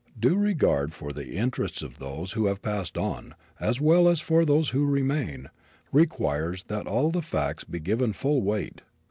Due 0.19 0.33
regard 0.35 0.95
for 0.95 1.11
the 1.11 1.33
interests 1.35 1.83
of 1.83 1.99
those 1.99 2.31
who 2.31 2.47
have 2.47 2.63
passed 2.63 2.97
on, 2.97 3.35
as 3.59 3.79
well 3.79 4.09
as 4.09 4.19
for 4.19 4.43
those 4.43 4.69
who 4.69 4.83
remain, 4.83 5.47
requires 5.91 6.63
that 6.63 6.87
all 6.87 7.11
the 7.11 7.21
facts 7.21 7.63
be 7.63 7.79
given 7.79 8.11
full 8.11 8.41
weight. 8.41 8.81